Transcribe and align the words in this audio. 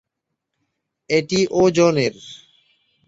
এটি 1.09 1.39
ওজনের। 1.53 2.13